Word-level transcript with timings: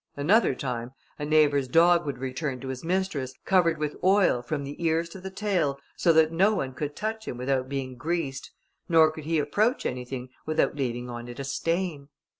Another 0.17 0.55
time, 0.55 0.93
a 1.19 1.25
neighbour's 1.25 1.67
dog 1.67 2.07
would 2.07 2.17
return 2.17 2.59
to 2.61 2.69
his 2.69 2.83
mistress, 2.83 3.35
covered 3.45 3.77
with 3.77 3.95
oil, 4.03 4.41
from 4.41 4.63
the 4.63 4.83
ears 4.83 5.07
to 5.09 5.21
the 5.21 5.29
tail, 5.29 5.77
so 5.95 6.11
that 6.11 6.31
no 6.31 6.55
one 6.55 6.73
could 6.73 6.95
touch 6.95 7.27
him 7.27 7.37
without 7.37 7.69
being 7.69 7.95
greased, 7.95 8.49
nor 8.89 9.11
could 9.11 9.25
he 9.25 9.37
approach 9.37 9.85
anything 9.85 10.29
without 10.43 10.75
leaving 10.75 11.07
on 11.07 11.27
it 11.27 11.39
a 11.39 11.43
stain. 11.43 12.09